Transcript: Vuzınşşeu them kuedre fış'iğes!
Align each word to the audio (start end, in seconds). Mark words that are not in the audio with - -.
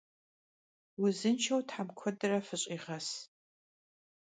Vuzınşşeu 0.99 1.59
them 1.69 1.87
kuedre 1.97 2.39
fış'iğes! 2.47 3.07